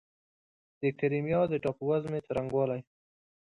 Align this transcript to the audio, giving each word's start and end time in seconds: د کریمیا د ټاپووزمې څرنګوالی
د 0.81 0.83
کریمیا 0.99 1.41
د 1.49 1.53
ټاپووزمې 1.63 2.19
څرنګوالی 2.27 2.81